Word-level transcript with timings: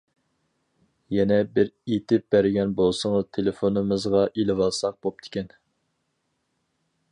يەنە 1.15 1.35
بىر 1.57 1.67
ئېيتىپ 1.71 2.25
بەرگەن 2.35 2.73
بولسىڭىز 2.79 3.29
تېلېفونىمىزغا 3.37 4.25
ئېلىۋالساق 4.31 4.99
بوپتىكەن! 5.07 5.55